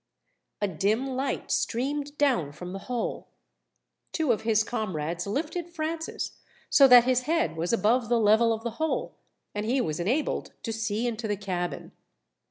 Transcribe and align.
A 0.63 0.67
dim 0.67 1.05
light 1.05 1.51
streamed 1.51 2.17
down 2.17 2.53
from 2.53 2.73
the 2.73 2.79
hole. 2.89 3.27
Two 4.11 4.31
of 4.31 4.41
his 4.41 4.63
comrades 4.63 5.27
lifted 5.27 5.69
Francis 5.69 6.39
so 6.71 6.87
that 6.87 7.03
his 7.03 7.21
head 7.29 7.55
was 7.55 7.71
above 7.71 8.09
the 8.09 8.19
level 8.19 8.51
of 8.51 8.63
the 8.63 8.71
hole, 8.81 9.13
and 9.53 9.63
he 9.63 9.79
was 9.79 9.99
enabled 9.99 10.53
to 10.63 10.73
see 10.73 11.05
into 11.05 11.27
the 11.27 11.37
cabin. 11.37 11.91